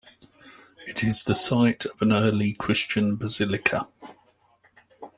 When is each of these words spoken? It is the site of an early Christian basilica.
It 0.87 1.03
is 1.03 1.21
the 1.25 1.35
site 1.35 1.85
of 1.85 2.01
an 2.01 2.11
early 2.11 2.53
Christian 2.53 3.17
basilica. 3.17 3.87